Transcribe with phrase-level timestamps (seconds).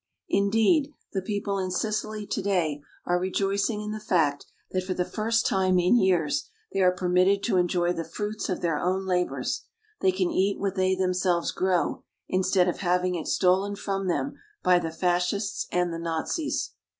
[0.29, 5.45] Indeed, the people in Sicily today are rejoicing in the fact that for the first
[5.45, 9.61] time in years they are permitted to enjoy the fruits of their own labors
[9.99, 14.33] they can eat what they themselves grow, instead of having it stolen from them
[14.63, 16.71] by the Fascists and the Nazis.